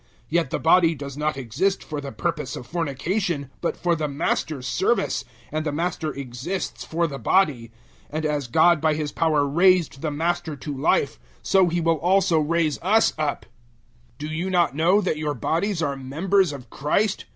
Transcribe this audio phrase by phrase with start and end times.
[0.29, 4.65] Yet the body does not exist for the purpose of fornication, but for the Master's
[4.65, 7.67] service, and the Master exists for the body;
[8.09, 11.97] 006:014 and as God by His power raised the Master to life, so He will
[11.99, 13.45] also raise us up.
[14.17, 17.25] 006:015 Do you not know that your bodies are members of Christ?